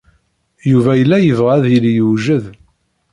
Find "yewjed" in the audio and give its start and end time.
1.97-2.45